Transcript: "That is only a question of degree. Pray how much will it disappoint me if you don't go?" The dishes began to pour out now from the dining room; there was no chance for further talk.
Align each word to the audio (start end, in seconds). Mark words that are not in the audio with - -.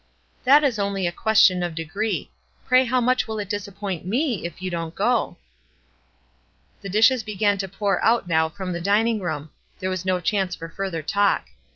"That 0.45 0.63
is 0.63 0.79
only 0.79 1.05
a 1.05 1.11
question 1.11 1.61
of 1.61 1.75
degree. 1.75 2.31
Pray 2.65 2.85
how 2.85 2.99
much 2.99 3.27
will 3.27 3.37
it 3.37 3.51
disappoint 3.51 4.03
me 4.03 4.45
if 4.47 4.59
you 4.59 4.71
don't 4.71 4.95
go?" 4.95 5.37
The 6.81 6.89
dishes 6.89 7.21
began 7.21 7.59
to 7.59 7.67
pour 7.69 8.03
out 8.03 8.27
now 8.27 8.49
from 8.49 8.73
the 8.73 8.81
dining 8.81 9.19
room; 9.19 9.51
there 9.77 9.91
was 9.91 10.03
no 10.03 10.19
chance 10.19 10.55
for 10.55 10.69
further 10.69 11.03
talk. 11.03 11.49